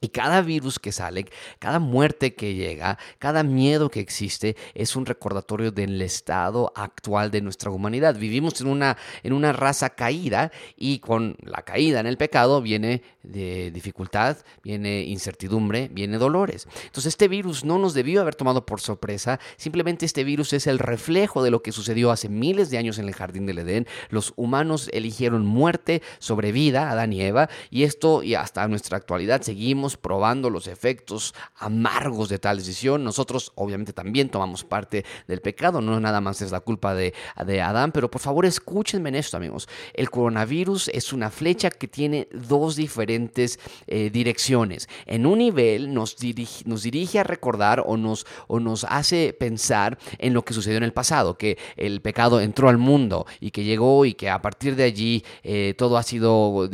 Y 0.01 0.09
cada 0.09 0.43
virus 0.43 0.79
que 0.79 0.93
sale, 0.93 1.27
cada 1.59 1.79
muerte 1.79 2.35
que 2.35 2.55
llega, 2.55 2.99
cada 3.19 3.43
miedo 3.43 3.91
que 3.91 4.01
existe 4.01 4.57
es 4.75 4.97
un 4.97 5.07
recordatorio 5.07 5.73
del 5.73 6.01
estado 6.03 6.73
actual 6.75 7.31
de 7.31 7.41
nuestra 7.41 7.71
humanidad. 7.71 8.17
Vivimos 8.17 8.61
en 8.61 8.69
una, 8.69 8.97
en 9.23 9.33
una 9.33 9.53
raza 9.53 9.91
caída 9.91 10.53
y 10.77 10.99
con 10.99 11.37
la 11.43 11.63
caída 11.63 12.01
en 12.01 12.07
el 12.07 12.17
pecado 12.17 12.61
viene 12.61 13.03
dificultad, 13.23 14.37
viene 14.63 15.03
incertidumbre, 15.03 15.89
viene 15.93 16.19
dolores. 16.19 16.69
Entonces 16.85 17.07
este 17.07 17.29
virus 17.29 17.65
no 17.65 17.79
nos 17.79 17.95
debió 17.95 18.21
haber 18.21 18.35
tomado 18.35 18.67
por 18.67 18.81
sorpresa, 18.81 19.41
simplemente 19.57 20.07
este 20.07 20.25
virus 20.25 20.53
es 20.53 20.67
el 20.67 20.79
reflejo 20.79 21.43
de 21.43 21.51
lo 21.51 21.63
que 21.63 21.73
sucedió 21.73 22.11
hace 22.11 22.29
miles 22.29 22.71
de 22.71 22.79
años 22.79 22.99
en 22.99 23.09
el 23.09 23.15
jardín 23.15 23.47
del 23.47 23.59
Edén. 23.59 23.87
Los 24.11 24.33
humanos 24.37 24.89
eligieron 24.93 25.45
muerte 25.45 26.03
sobre 26.19 26.53
vida, 26.53 26.91
Adán 26.91 27.13
y 27.13 27.23
Eva, 27.23 27.49
y 27.71 27.83
esto 27.83 28.23
y 28.23 28.35
hasta 28.35 28.67
nuestra 28.69 28.97
actualidad 28.97 29.43
seguimos 29.43 29.86
probando 29.95 30.49
los 30.49 30.67
efectos 30.67 31.35
amargos 31.57 32.31
de 32.31 32.39
tal 32.39 32.57
decisión. 32.57 33.05
Nosotros 33.05 33.53
obviamente 33.57 33.93
también 33.93 34.31
tomamos 34.31 34.65
parte 34.65 35.05
del 35.29 35.43
pecado, 35.43 35.83
no 35.83 36.01
nada 36.01 36.23
más 36.23 36.41
es 36.41 36.51
la 36.51 36.61
culpa 36.61 36.95
de, 36.95 37.13
de 37.45 37.61
Adán, 37.61 37.93
pero 37.93 38.11
por 38.11 38.23
favor 38.23 38.47
escúchenme 38.47 39.11
en 39.11 39.17
esto 39.17 39.37
amigos. 39.37 39.69
El 39.93 40.11
coronavirus 40.11 40.89
es 40.89 41.13
una 41.13 41.31
flecha 41.31 41.71
que 41.71 41.89
tiene 41.89 42.29
dos 42.33 42.77
diferentes 42.77 43.61
eh, 43.87 44.11
direcciones. 44.11 44.89
En 45.05 45.27
un 45.27 45.39
nivel 45.39 45.93
nos 45.93 46.17
dirige, 46.17 46.65
nos 46.67 46.83
dirige 46.83 47.19
a 47.19 47.25
recordar 47.25 47.83
o 47.87 47.97
nos, 47.97 48.27
o 48.47 48.61
nos 48.61 48.85
hace 48.85 49.35
pensar 49.39 49.99
en 50.19 50.33
lo 50.33 50.43
que 50.43 50.55
sucedió 50.55 50.79
en 50.79 50.85
el 50.85 50.93
pasado, 50.93 51.37
que 51.37 51.59
el 51.77 52.01
pecado 52.01 52.41
entró 52.41 52.69
al 52.69 52.79
mundo 52.79 53.27
y 53.41 53.51
que 53.51 53.65
llegó 53.65 54.05
y 54.05 54.15
que 54.15 54.31
a 54.31 54.41
partir 54.41 54.77
de 54.77 54.85
allí 54.85 55.25
eh, 55.43 55.75
todo 55.77 55.97
ha 55.97 56.03
sido 56.03 56.69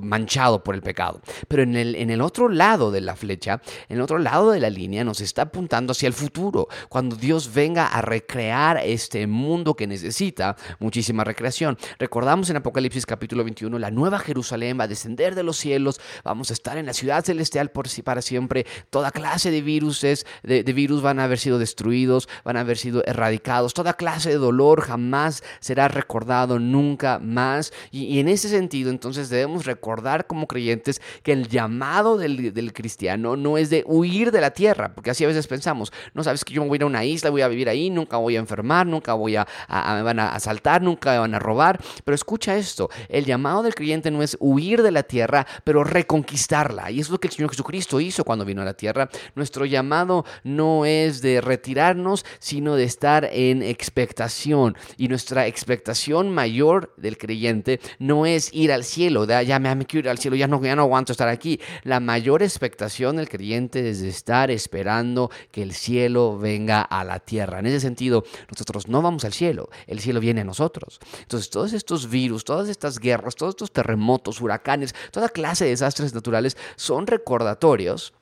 manchado 0.00 0.64
por 0.64 0.74
el 0.74 0.82
pecado. 0.82 1.20
Pero 1.48 1.62
en 1.62 1.76
el, 1.76 1.99
en 2.02 2.10
el 2.10 2.20
otro 2.20 2.48
lado 2.48 2.90
de 2.90 3.00
la 3.00 3.16
flecha, 3.16 3.60
en 3.88 3.98
el 3.98 4.02
otro 4.02 4.18
lado 4.18 4.50
de 4.50 4.60
la 4.60 4.70
línea, 4.70 5.04
nos 5.04 5.20
está 5.20 5.42
apuntando 5.42 5.92
hacia 5.92 6.06
el 6.06 6.14
futuro, 6.14 6.68
cuando 6.88 7.16
Dios 7.16 7.52
venga 7.52 7.86
a 7.86 8.00
recrear 8.02 8.78
este 8.84 9.26
mundo 9.26 9.74
que 9.74 9.86
necesita 9.86 10.56
muchísima 10.78 11.22
recreación. 11.24 11.76
Recordamos 11.98 12.48
en 12.50 12.56
Apocalipsis 12.56 13.04
capítulo 13.04 13.44
21, 13.44 13.78
la 13.78 13.90
nueva 13.90 14.18
Jerusalén 14.18 14.78
va 14.80 14.84
a 14.84 14.88
descender 14.88 15.34
de 15.34 15.42
los 15.42 15.58
cielos, 15.58 16.00
vamos 16.24 16.50
a 16.50 16.54
estar 16.54 16.78
en 16.78 16.86
la 16.86 16.94
ciudad 16.94 17.24
celestial 17.24 17.70
por 17.70 17.90
para 18.04 18.22
siempre, 18.22 18.66
toda 18.90 19.10
clase 19.10 19.50
de 19.50 19.62
virus, 19.62 20.00
de 20.00 20.72
virus 20.72 21.02
van 21.02 21.18
a 21.18 21.24
haber 21.24 21.38
sido 21.38 21.58
destruidos, 21.58 22.28
van 22.44 22.56
a 22.56 22.60
haber 22.60 22.78
sido 22.78 23.02
erradicados, 23.04 23.74
toda 23.74 23.94
clase 23.94 24.30
de 24.30 24.36
dolor 24.36 24.82
jamás 24.82 25.42
será 25.60 25.88
recordado 25.88 26.58
nunca 26.58 27.18
más. 27.18 27.72
Y, 27.90 28.20
en 28.20 28.28
ese 28.28 28.48
sentido, 28.48 28.90
entonces 28.90 29.28
debemos 29.28 29.66
recordar 29.66 30.26
como 30.26 30.46
creyentes 30.46 31.00
que 31.22 31.32
el 31.32 31.48
llamado 31.48 31.89
del, 31.90 32.54
del, 32.54 32.72
cristiano 32.72 33.36
no 33.36 33.58
es 33.58 33.68
de 33.68 33.82
huir 33.86 34.30
de 34.30 34.40
la 34.40 34.52
tierra, 34.52 34.94
porque 34.94 35.10
así 35.10 35.24
a 35.24 35.26
veces 35.26 35.46
pensamos, 35.46 35.92
no 36.14 36.22
sabes 36.22 36.44
que 36.44 36.54
yo 36.54 36.62
me 36.62 36.68
voy 36.68 36.76
a 36.76 36.78
ir 36.78 36.82
a 36.84 36.86
una 36.86 37.04
isla, 37.04 37.30
voy 37.30 37.42
a 37.42 37.48
vivir 37.48 37.68
ahí, 37.68 37.90
nunca 37.90 38.16
voy 38.16 38.36
a 38.36 38.38
enfermar, 38.38 38.86
nunca 38.86 39.14
voy 39.14 39.36
a, 39.36 39.46
me 39.68 40.02
van 40.02 40.20
a 40.20 40.34
asaltar, 40.34 40.82
nunca 40.82 41.12
me 41.12 41.18
van 41.18 41.34
a 41.34 41.38
robar. 41.38 41.80
Pero 42.04 42.14
escucha 42.14 42.56
esto, 42.56 42.90
el 43.08 43.24
llamado 43.24 43.62
del 43.62 43.74
creyente 43.74 44.10
no 44.10 44.22
es 44.22 44.36
huir 44.40 44.82
de 44.82 44.92
la 44.92 45.02
tierra, 45.02 45.46
pero 45.64 45.82
reconquistarla. 45.82 46.90
Y 46.90 47.00
eso 47.00 47.08
es 47.08 47.10
lo 47.10 47.20
que 47.20 47.26
el 47.28 47.34
Señor 47.34 47.50
Jesucristo 47.50 48.00
hizo 48.00 48.24
cuando 48.24 48.44
vino 48.44 48.62
a 48.62 48.64
la 48.64 48.74
tierra. 48.74 49.08
Nuestro 49.34 49.64
llamado 49.64 50.24
no 50.44 50.84
es 50.84 51.22
de 51.22 51.40
retirarnos, 51.40 52.24
sino 52.38 52.76
de 52.76 52.84
estar 52.84 53.28
en 53.32 53.62
expectación. 53.62 54.76
Y 54.96 55.08
nuestra 55.08 55.46
expectación 55.46 56.30
mayor 56.30 56.94
del 56.96 57.18
creyente 57.18 57.80
no 57.98 58.26
es 58.26 58.50
ir 58.52 58.72
al 58.72 58.84
cielo, 58.84 59.26
de, 59.26 59.34
ah, 59.34 59.42
ya 59.42 59.58
me, 59.58 59.86
quiero 59.86 60.06
ir 60.06 60.10
al 60.10 60.18
cielo, 60.18 60.36
ya 60.36 60.46
no, 60.46 60.62
ya 60.62 60.76
no 60.76 60.82
aguanto 60.82 61.12
estar 61.12 61.28
aquí. 61.28 61.60
La 61.82 62.00
mayor 62.00 62.42
expectación 62.42 63.16
del 63.16 63.28
creyente 63.28 63.88
es 63.88 64.00
de 64.00 64.08
estar 64.08 64.50
esperando 64.50 65.30
que 65.50 65.62
el 65.62 65.72
cielo 65.72 66.38
venga 66.38 66.82
a 66.82 67.04
la 67.04 67.20
tierra. 67.20 67.60
En 67.60 67.66
ese 67.66 67.80
sentido, 67.80 68.24
nosotros 68.50 68.88
no 68.88 69.02
vamos 69.02 69.24
al 69.24 69.32
cielo, 69.32 69.70
el 69.86 70.00
cielo 70.00 70.20
viene 70.20 70.42
a 70.42 70.44
nosotros. 70.44 71.00
Entonces, 71.20 71.50
todos 71.50 71.72
estos 71.72 72.10
virus, 72.10 72.44
todas 72.44 72.68
estas 72.68 72.98
guerras, 72.98 73.36
todos 73.36 73.52
estos 73.52 73.72
terremotos, 73.72 74.40
huracanes, 74.40 74.94
toda 75.10 75.28
clase 75.28 75.64
de 75.64 75.70
desastres 75.70 76.14
naturales 76.14 76.56
son 76.76 77.06
recordatorios 77.06 78.12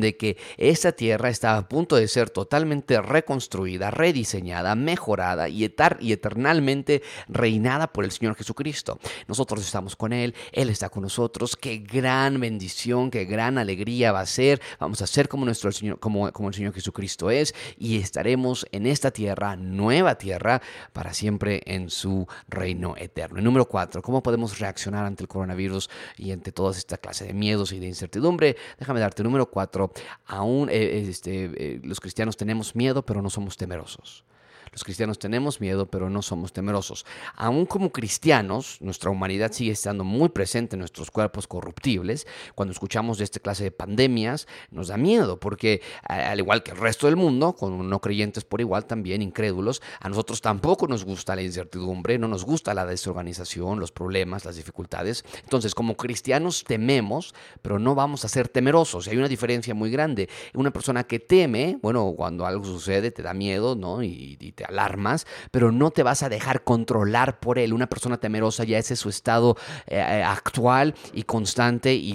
de 0.00 0.16
que 0.16 0.36
esta 0.56 0.92
tierra 0.92 1.28
está 1.28 1.56
a 1.56 1.68
punto 1.68 1.96
de 1.96 2.08
ser 2.08 2.30
totalmente 2.30 3.00
reconstruida, 3.00 3.90
rediseñada, 3.90 4.74
mejorada 4.74 5.48
y, 5.48 5.64
y, 6.00 6.12
eternalmente 6.12 7.02
reinada 7.28 7.92
por 7.92 8.04
el 8.04 8.12
Señor 8.12 8.34
Jesucristo. 8.34 8.98
Nosotros 9.28 9.64
estamos 9.64 9.96
con 9.96 10.12
Él, 10.12 10.34
Él 10.52 10.70
está 10.70 10.88
con 10.88 11.02
nosotros. 11.02 11.56
Qué 11.56 11.78
gran 11.78 12.40
bendición, 12.40 13.10
qué 13.10 13.24
gran 13.24 13.58
alegría 13.58 14.12
va 14.12 14.20
a 14.20 14.26
ser. 14.26 14.60
Vamos 14.78 15.02
a 15.02 15.06
ser 15.06 15.28
como, 15.28 15.44
nuestro 15.44 15.72
Señor, 15.72 15.98
como, 15.98 16.32
como 16.32 16.48
el 16.48 16.54
Señor 16.54 16.72
Jesucristo 16.72 17.30
es 17.30 17.54
y 17.78 17.98
estaremos 17.98 18.66
en 18.72 18.86
esta 18.86 19.10
tierra, 19.10 19.56
nueva 19.56 20.16
tierra, 20.16 20.62
para 20.92 21.14
siempre 21.14 21.62
en 21.66 21.90
su 21.90 22.26
reino 22.48 22.94
eterno. 22.96 23.40
Número 23.40 23.66
cuatro, 23.66 24.02
¿cómo 24.02 24.22
podemos 24.22 24.58
reaccionar 24.58 25.04
ante 25.04 25.22
el 25.22 25.28
coronavirus 25.28 25.90
y 26.16 26.32
ante 26.32 26.52
toda 26.52 26.72
esta 26.72 26.98
clase 26.98 27.26
de 27.26 27.34
miedos 27.34 27.72
y 27.72 27.78
de 27.78 27.86
incertidumbre? 27.86 28.56
Déjame 28.78 29.00
darte 29.00 29.22
número 29.22 29.46
cuatro 29.46 29.81
aún 30.26 30.68
eh, 30.70 31.06
este, 31.08 31.50
eh, 31.56 31.80
los 31.82 32.00
cristianos 32.00 32.36
tenemos 32.36 32.76
miedo, 32.76 33.02
pero 33.02 33.22
no 33.22 33.30
somos 33.30 33.56
temerosos. 33.56 34.24
Los 34.72 34.84
cristianos 34.84 35.18
tenemos 35.18 35.60
miedo, 35.60 35.84
pero 35.84 36.08
no 36.08 36.22
somos 36.22 36.54
temerosos. 36.54 37.04
Aún 37.36 37.66
como 37.66 37.92
cristianos, 37.92 38.78
nuestra 38.80 39.10
humanidad 39.10 39.52
sigue 39.52 39.72
estando 39.72 40.02
muy 40.02 40.30
presente 40.30 40.76
en 40.76 40.80
nuestros 40.80 41.10
cuerpos 41.10 41.46
corruptibles. 41.46 42.26
Cuando 42.54 42.72
escuchamos 42.72 43.18
de 43.18 43.24
esta 43.24 43.38
clase 43.38 43.64
de 43.64 43.70
pandemias, 43.70 44.48
nos 44.70 44.88
da 44.88 44.96
miedo, 44.96 45.38
porque 45.38 45.82
al 46.04 46.38
igual 46.38 46.62
que 46.62 46.70
el 46.70 46.78
resto 46.78 47.06
del 47.06 47.16
mundo, 47.16 47.52
con 47.54 47.86
no 47.86 48.00
creyentes 48.00 48.44
por 48.44 48.62
igual, 48.62 48.86
también 48.86 49.20
incrédulos, 49.20 49.82
a 50.00 50.08
nosotros 50.08 50.40
tampoco 50.40 50.88
nos 50.88 51.04
gusta 51.04 51.36
la 51.36 51.42
incertidumbre, 51.42 52.18
no 52.18 52.26
nos 52.26 52.46
gusta 52.46 52.72
la 52.72 52.86
desorganización, 52.86 53.78
los 53.78 53.92
problemas, 53.92 54.46
las 54.46 54.56
dificultades. 54.56 55.22
Entonces, 55.42 55.74
como 55.74 55.98
cristianos 55.98 56.64
tememos, 56.64 57.34
pero 57.60 57.78
no 57.78 57.94
vamos 57.94 58.24
a 58.24 58.28
ser 58.28 58.48
temerosos. 58.48 59.06
Hay 59.08 59.18
una 59.18 59.28
diferencia 59.28 59.74
muy 59.74 59.90
grande. 59.90 60.30
Una 60.54 60.70
persona 60.70 61.04
que 61.04 61.20
teme, 61.20 61.78
bueno, 61.82 62.14
cuando 62.16 62.46
algo 62.46 62.64
sucede, 62.64 63.10
te 63.10 63.22
da 63.22 63.34
miedo, 63.34 63.76
¿no? 63.76 64.02
Y, 64.02 64.38
y 64.40 64.52
te 64.52 64.61
alarmas, 64.64 65.26
pero 65.50 65.72
no 65.72 65.90
te 65.90 66.02
vas 66.02 66.22
a 66.22 66.28
dejar 66.28 66.64
controlar 66.64 67.40
por 67.40 67.58
él. 67.58 67.72
Una 67.72 67.88
persona 67.88 68.18
temerosa 68.18 68.64
ya 68.64 68.78
ese 68.78 68.94
es 68.94 69.00
su 69.00 69.08
estado 69.08 69.56
eh, 69.86 69.96
eh, 69.96 70.22
actual 70.22 70.94
y 71.12 71.24
constante 71.24 71.94
y, 71.94 72.14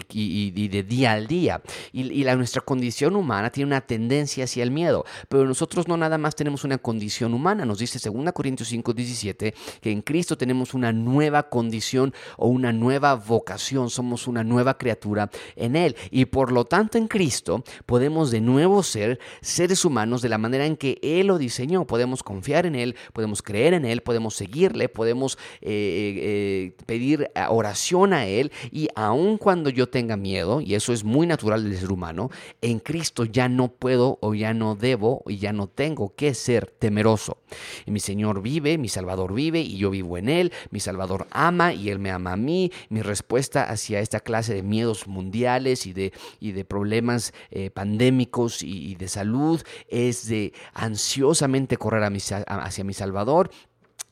de 0.67 0.83
día 0.83 1.13
al 1.13 1.27
día. 1.27 1.61
Y, 1.91 2.23
la, 2.23 2.35
nuestra 2.35 2.61
condición 2.61 3.15
humana 3.15 3.49
tiene 3.51 3.67
una 3.67 3.81
tendencia 3.81 4.45
hacia 4.45 4.63
el 4.63 4.71
miedo, 4.71 5.05
pero 5.29 5.45
nosotros 5.45 5.87
no 5.87 5.97
nada 5.97 6.17
más 6.17 6.35
tenemos 6.35 6.63
una 6.63 6.77
condición 6.77 7.33
humana. 7.33 7.65
Nos 7.65 7.79
dice 7.79 7.99
2 8.03 8.31
Corintios 8.33 8.69
5, 8.69 8.93
17 8.93 9.53
que 9.81 9.91
en 9.91 10.01
Cristo 10.01 10.37
tenemos 10.37 10.73
una 10.73 10.91
nueva 10.91 11.49
condición 11.49 12.13
o 12.37 12.47
una 12.47 12.71
nueva 12.71 13.15
vocación. 13.15 13.89
Somos 13.89 14.27
una 14.27 14.43
nueva 14.43 14.77
criatura 14.77 15.29
en 15.55 15.75
Él. 15.75 15.95
Y 16.11 16.25
por 16.25 16.51
lo 16.51 16.65
tanto 16.65 16.97
en 16.97 17.07
Cristo 17.07 17.63
podemos 17.85 18.31
de 18.31 18.41
nuevo 18.41 18.83
ser 18.83 19.19
seres 19.41 19.85
humanos 19.85 20.21
de 20.21 20.29
la 20.29 20.37
manera 20.37 20.65
en 20.65 20.77
que 20.77 20.99
Él 21.01 21.27
lo 21.27 21.37
diseñó. 21.37 21.85
Podemos 21.85 22.23
confiar 22.23 22.36
en 22.45 22.75
Él, 22.75 22.95
podemos 23.13 23.41
creer 23.41 23.73
en 23.73 23.85
Él, 23.85 24.01
podemos 24.01 24.35
seguirle, 24.35 24.89
podemos 24.89 25.37
eh, 25.61 26.71
eh, 26.71 26.71
pedir 26.85 27.29
oración 27.49 28.13
a 28.13 28.25
Él 28.25 28.51
y 28.71 28.87
aun 28.95 29.37
cuando 29.37 29.69
yo 29.69 29.87
tenga 29.87 30.17
miedo, 30.17 30.61
y 30.61 30.75
eso 30.75 30.93
es 30.93 31.03
muy 31.03 31.27
natural 31.27 31.63
del 31.63 31.77
ser 31.77 31.91
humano, 31.91 32.29
en 32.61 32.79
Cristo 32.79 33.25
ya 33.25 33.49
no 33.49 33.69
puedo 33.69 34.17
o 34.21 34.33
ya 34.33 34.53
no 34.53 34.75
debo 34.75 35.23
y 35.27 35.37
ya 35.37 35.53
no 35.53 35.67
tengo 35.67 36.15
que 36.15 36.33
ser 36.33 36.67
temeroso. 36.67 37.37
mi 37.85 37.99
Señor 37.99 38.41
vive, 38.41 38.77
mi 38.77 38.89
Salvador 38.89 39.33
vive 39.33 39.61
y 39.61 39.77
yo 39.77 39.89
vivo 39.89 40.17
en 40.17 40.29
Él, 40.29 40.51
mi 40.71 40.79
Salvador 40.79 41.27
ama 41.31 41.73
y 41.73 41.89
Él 41.89 41.99
me 41.99 42.11
ama 42.11 42.33
a 42.33 42.37
mí. 42.37 42.71
Mi 42.89 43.01
respuesta 43.01 43.63
hacia 43.63 43.99
esta 43.99 44.19
clase 44.19 44.53
de 44.53 44.63
miedos 44.63 45.07
mundiales 45.07 45.85
y 45.85 45.93
de, 45.93 46.13
y 46.39 46.51
de 46.51 46.65
problemas 46.65 47.33
eh, 47.51 47.69
pandémicos 47.69 48.63
y, 48.63 48.91
y 48.91 48.95
de 48.95 49.07
salud 49.07 49.61
es 49.87 50.27
de 50.27 50.53
ansiosamente 50.73 51.77
correr 51.77 52.03
a 52.03 52.09
mis 52.09 52.26
hacia 52.31 52.83
mi 52.83 52.93
Salvador 52.93 53.49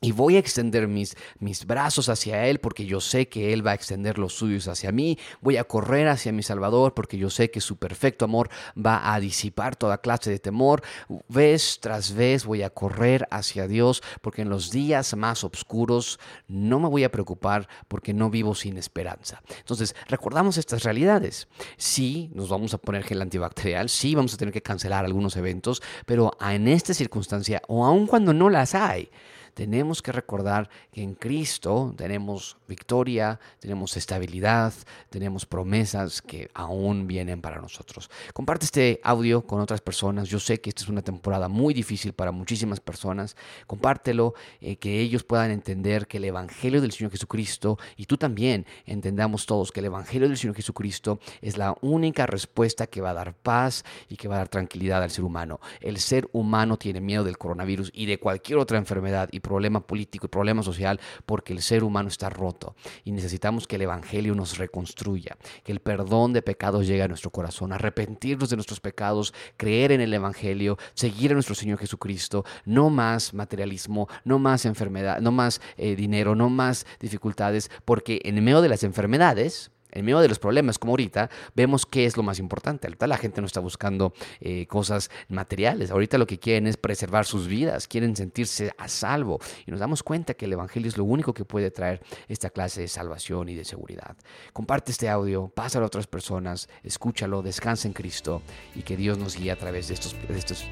y 0.05 0.11
voy 0.11 0.35
a 0.35 0.39
extender 0.39 0.87
mis, 0.87 1.17
mis 1.39 1.65
brazos 1.65 2.09
hacia 2.09 2.45
Él 2.45 2.59
porque 2.59 2.85
yo 2.85 3.01
sé 3.01 3.27
que 3.27 3.53
Él 3.53 3.65
va 3.65 3.71
a 3.71 3.73
extender 3.73 4.19
los 4.19 4.35
suyos 4.35 4.67
hacia 4.67 4.91
mí. 4.91 5.17
Voy 5.41 5.57
a 5.57 5.63
correr 5.63 6.07
hacia 6.09 6.31
mi 6.31 6.43
Salvador 6.43 6.93
porque 6.93 7.17
yo 7.17 7.31
sé 7.31 7.49
que 7.49 7.59
su 7.59 7.77
perfecto 7.77 8.25
amor 8.25 8.51
va 8.77 9.15
a 9.15 9.19
disipar 9.19 9.75
toda 9.75 9.97
clase 9.97 10.29
de 10.29 10.37
temor. 10.37 10.83
Vez 11.27 11.79
tras 11.81 12.13
vez 12.13 12.45
voy 12.45 12.61
a 12.61 12.69
correr 12.69 13.27
hacia 13.31 13.67
Dios 13.67 14.03
porque 14.21 14.43
en 14.43 14.49
los 14.49 14.69
días 14.69 15.15
más 15.15 15.43
oscuros 15.43 16.19
no 16.47 16.79
me 16.79 16.87
voy 16.87 17.03
a 17.03 17.11
preocupar 17.11 17.67
porque 17.87 18.13
no 18.13 18.29
vivo 18.29 18.53
sin 18.53 18.77
esperanza. 18.77 19.41
Entonces, 19.57 19.95
recordamos 20.07 20.59
estas 20.59 20.83
realidades. 20.83 21.47
Sí, 21.77 22.29
nos 22.35 22.49
vamos 22.49 22.75
a 22.75 22.77
poner 22.77 23.01
gel 23.01 23.23
antibacterial, 23.23 23.89
sí, 23.89 24.13
vamos 24.13 24.35
a 24.35 24.37
tener 24.37 24.53
que 24.53 24.61
cancelar 24.61 25.03
algunos 25.03 25.35
eventos, 25.35 25.81
pero 26.05 26.37
en 26.39 26.67
esta 26.67 26.93
circunstancia 26.93 27.63
o 27.67 27.83
aun 27.83 28.05
cuando 28.05 28.35
no 28.35 28.51
las 28.51 28.75
hay, 28.75 29.09
tenemos 29.55 30.01
que 30.01 30.11
recordar 30.11 30.69
que 30.91 31.01
en 31.01 31.15
Cristo 31.15 31.93
tenemos 31.97 32.57
victoria, 32.67 33.39
tenemos 33.59 33.97
estabilidad, 33.97 34.73
tenemos 35.09 35.45
promesas 35.45 36.21
que 36.21 36.51
aún 36.53 37.07
vienen 37.07 37.41
para 37.41 37.61
nosotros. 37.61 38.11
Comparte 38.33 38.65
este 38.65 38.99
audio 39.01 39.47
con 39.47 39.61
otras 39.61 39.81
personas. 39.81 40.27
Yo 40.27 40.39
sé 40.39 40.59
que 40.59 40.69
esta 40.69 40.83
es 40.83 40.89
una 40.89 41.01
temporada 41.01 41.47
muy 41.47 41.73
difícil 41.73 42.13
para 42.13 42.31
muchísimas 42.31 42.81
personas. 42.81 43.37
Compártelo, 43.65 44.33
eh, 44.59 44.75
que 44.75 44.99
ellos 44.99 45.23
puedan 45.23 45.51
entender 45.51 46.05
que 46.05 46.17
el 46.17 46.25
Evangelio 46.25 46.81
del 46.81 46.91
Señor 46.91 47.11
Jesucristo, 47.11 47.79
y 47.95 48.05
tú 48.05 48.17
también 48.17 48.65
entendamos 48.85 49.45
todos 49.45 49.71
que 49.71 49.79
el 49.79 49.87
Evangelio 49.87 50.27
del 50.27 50.37
Señor 50.37 50.57
Jesucristo 50.57 51.19
es 51.41 51.57
la 51.57 51.77
única 51.79 52.25
respuesta 52.25 52.87
que 52.87 52.99
va 52.99 53.11
a 53.11 53.13
dar 53.13 53.33
paz 53.33 53.85
y 54.09 54.17
que 54.17 54.27
va 54.27 54.35
a 54.35 54.39
dar 54.39 54.49
tranquilidad 54.49 55.01
al 55.01 55.11
ser 55.11 55.23
humano. 55.23 55.61
El 55.79 55.97
ser 55.99 56.27
humano 56.33 56.75
tiene 56.75 56.99
miedo 56.99 57.23
del 57.23 57.37
coronavirus 57.37 57.89
y 57.93 58.05
de 58.05 58.19
cualquier 58.19 58.59
otra 58.59 58.77
enfermedad 58.77 59.29
y 59.31 59.44
problema 59.45 59.79
político 59.85 60.25
y 60.25 60.29
problema 60.29 60.63
social 60.63 60.99
porque 61.25 61.53
el 61.53 61.61
ser 61.61 61.83
humano 61.83 62.09
está 62.09 62.29
roto. 62.29 62.75
Y 63.03 63.11
necesitamos 63.11 63.67
que 63.67 63.75
el 63.75 63.83
Evangelio 63.83 64.33
nos 64.33 64.57
reconstruya, 64.57 65.37
que 65.63 65.71
el 65.71 65.79
perdón 65.79 66.33
de 66.33 66.41
pecados 66.41 66.87
llegue 66.87 67.03
a 67.03 67.07
nuestro 67.07 67.29
corazón, 67.29 67.71
arrepentirnos 67.71 68.49
de 68.49 68.57
nuestros 68.57 68.79
pecados, 68.79 69.33
creer 69.57 69.91
en 69.91 70.01
el 70.01 70.13
Evangelio, 70.13 70.77
seguir 70.93 71.31
a 71.31 71.33
nuestro 71.35 71.55
Señor 71.55 71.77
Jesucristo, 71.77 72.43
no 72.65 72.89
más 72.89 73.33
materialismo, 73.33 74.07
no 74.23 74.39
más 74.39 74.65
enfermedad, 74.65 75.21
no 75.21 75.31
más 75.31 75.61
eh, 75.77 75.95
dinero, 75.95 76.35
no 76.35 76.49
más 76.49 76.85
dificultades, 76.99 77.69
porque 77.85 78.21
en 78.23 78.43
medio 78.43 78.61
de 78.61 78.69
las 78.69 78.83
enfermedades, 78.83 79.71
en 79.95 80.05
medio 80.05 80.19
de 80.19 80.27
los 80.27 80.39
problemas 80.39 80.77
como 80.77 80.93
ahorita, 80.93 81.29
vemos 81.55 81.85
qué 81.85 82.05
es 82.05 82.17
lo 82.17 82.23
más 82.23 82.39
importante. 82.39 82.87
Ahorita 82.87 83.07
la 83.07 83.17
gente 83.17 83.41
no 83.41 83.47
está 83.47 83.59
buscando 83.59 84.13
eh, 84.39 84.67
cosas 84.67 85.09
materiales, 85.29 85.91
ahorita 85.91 86.17
lo 86.17 86.27
que 86.27 86.37
quieren 86.37 86.67
es 86.67 86.77
preservar 86.77 87.25
sus 87.25 87.47
vidas, 87.47 87.87
quieren 87.87 88.15
sentirse 88.15 88.73
a 88.77 88.87
salvo 88.87 89.39
y 89.65 89.71
nos 89.71 89.79
damos 89.79 90.03
cuenta 90.03 90.33
que 90.33 90.45
el 90.45 90.53
Evangelio 90.53 90.87
es 90.87 90.97
lo 90.97 91.05
único 91.05 91.33
que 91.33 91.45
puede 91.45 91.71
traer 91.71 92.01
esta 92.27 92.49
clase 92.49 92.81
de 92.81 92.87
salvación 92.87 93.49
y 93.49 93.55
de 93.55 93.65
seguridad. 93.65 94.15
Comparte 94.53 94.91
este 94.91 95.09
audio, 95.09 95.47
pásalo 95.47 95.85
a 95.85 95.87
otras 95.87 96.07
personas, 96.07 96.69
escúchalo, 96.83 97.41
descansa 97.41 97.87
en 97.87 97.93
Cristo 97.93 98.41
y 98.75 98.81
que 98.81 98.97
Dios 98.97 99.17
nos 99.17 99.37
guíe 99.37 99.51
a 99.51 99.57
través 99.57 99.87
de 99.87 99.93
estos, 99.93 100.15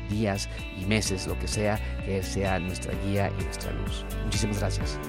días 0.10 0.50
y 0.80 0.86
meses, 0.86 1.27
lo 1.27 1.38
que 1.39 1.48
sea, 1.48 1.80
que 2.06 2.22
sea 2.22 2.60
nuestra 2.60 2.94
guía 3.06 3.32
y 3.39 3.44
nuestra 3.44 3.72
luz. 3.72 4.06
Muchísimas 4.25 4.60
gracias. 4.60 5.00